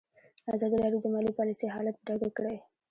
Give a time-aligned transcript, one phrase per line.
[0.55, 2.57] ازادي راډیو د مالي پالیسي حالت په ډاګه کړی.